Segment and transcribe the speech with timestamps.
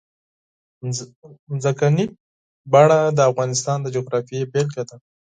[1.63, 2.05] ځمکنی
[2.71, 4.95] شکل د افغانستان د جغرافیې بېلګه ده.